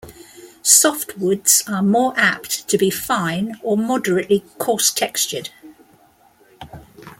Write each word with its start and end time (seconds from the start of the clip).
Softwoods 0.63 1.61
are 1.71 1.83
more 1.83 2.15
apt 2.17 2.67
to 2.69 2.75
be 2.75 2.89
fine 2.89 3.59
or 3.61 3.77
moderately 3.77 4.43
coarse-textured. 4.57 5.51